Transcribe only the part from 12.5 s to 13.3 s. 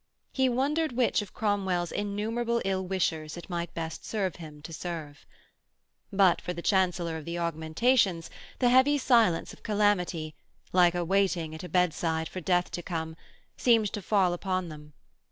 to come,